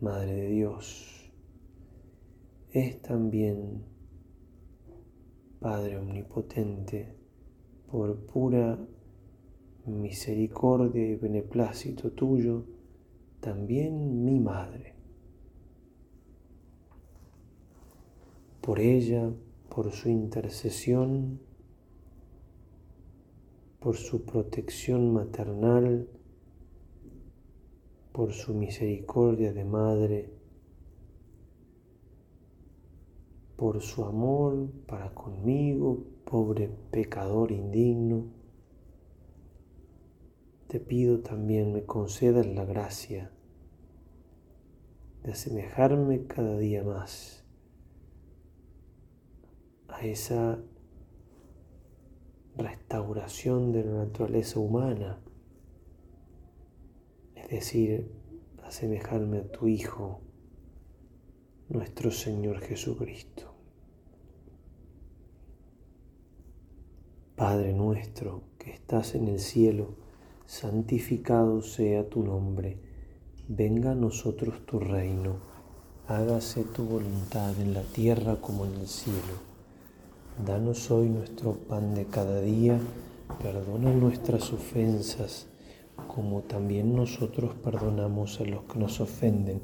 madre 0.00 0.34
de 0.34 0.48
Dios, 0.48 1.32
es 2.70 3.00
también 3.00 3.82
Padre 5.58 5.96
Omnipotente 5.96 7.16
por 7.90 8.26
pura 8.26 8.78
misericordia 9.86 11.02
y 11.02 11.16
beneplácito 11.16 12.12
tuyo, 12.12 12.66
también 13.40 14.22
mi 14.22 14.38
madre. 14.38 14.95
Por 18.66 18.80
ella, 18.80 19.32
por 19.68 19.92
su 19.92 20.08
intercesión, 20.08 21.38
por 23.78 23.94
su 23.94 24.24
protección 24.24 25.12
maternal, 25.12 26.08
por 28.10 28.32
su 28.32 28.54
misericordia 28.54 29.52
de 29.52 29.64
madre, 29.64 30.32
por 33.54 33.80
su 33.82 34.04
amor 34.04 34.68
para 34.88 35.14
conmigo, 35.14 36.02
pobre 36.24 36.68
pecador 36.90 37.52
indigno. 37.52 38.24
Te 40.66 40.80
pido 40.80 41.20
también 41.20 41.72
me 41.72 41.84
concedas 41.84 42.44
la 42.48 42.64
gracia 42.64 43.30
de 45.22 45.30
asemejarme 45.30 46.26
cada 46.26 46.58
día 46.58 46.82
más 46.82 47.35
a 49.88 50.04
esa 50.04 50.58
restauración 52.56 53.72
de 53.72 53.84
la 53.84 54.04
naturaleza 54.04 54.58
humana, 54.58 55.18
es 57.34 57.48
decir, 57.48 58.10
asemejarme 58.64 59.38
a 59.38 59.52
tu 59.52 59.68
Hijo, 59.68 60.20
nuestro 61.68 62.10
Señor 62.10 62.60
Jesucristo. 62.60 63.52
Padre 67.36 67.74
nuestro 67.74 68.42
que 68.58 68.70
estás 68.70 69.14
en 69.14 69.28
el 69.28 69.40
cielo, 69.40 69.94
santificado 70.46 71.60
sea 71.60 72.08
tu 72.08 72.22
nombre, 72.22 72.78
venga 73.48 73.90
a 73.92 73.94
nosotros 73.94 74.64
tu 74.64 74.80
reino, 74.80 75.36
hágase 76.08 76.64
tu 76.64 76.84
voluntad 76.84 77.60
en 77.60 77.74
la 77.74 77.82
tierra 77.82 78.40
como 78.40 78.64
en 78.64 78.74
el 78.74 78.88
cielo. 78.88 79.55
Danos 80.44 80.90
hoy 80.90 81.08
nuestro 81.08 81.54
pan 81.54 81.94
de 81.94 82.04
cada 82.04 82.42
día, 82.42 82.78
perdona 83.42 83.90
nuestras 83.90 84.52
ofensas, 84.52 85.46
como 86.08 86.42
también 86.42 86.94
nosotros 86.94 87.54
perdonamos 87.64 88.38
a 88.40 88.44
los 88.44 88.64
que 88.64 88.78
nos 88.78 89.00
ofenden. 89.00 89.62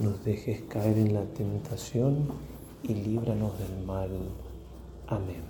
Nos 0.00 0.24
dejes 0.24 0.62
caer 0.62 0.98
en 0.98 1.14
la 1.14 1.22
tentación 1.22 2.26
y 2.82 2.94
líbranos 2.94 3.56
del 3.60 3.86
mal. 3.86 4.10
Amén. 5.06 5.44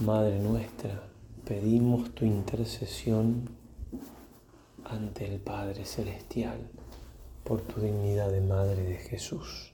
Madre 0.00 0.38
nuestra, 0.40 1.02
pedimos 1.46 2.14
tu 2.14 2.26
intercesión 2.26 3.48
ante 4.84 5.26
el 5.32 5.40
Padre 5.40 5.86
Celestial 5.86 6.58
por 7.42 7.62
tu 7.62 7.80
dignidad 7.80 8.30
de 8.30 8.42
Madre 8.42 8.82
de 8.82 8.96
Jesús. 8.96 9.73